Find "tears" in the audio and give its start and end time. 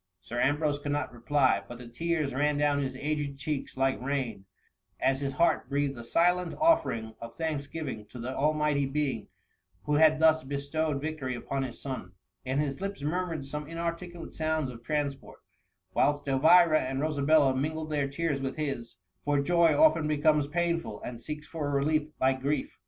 1.87-2.33, 18.07-18.41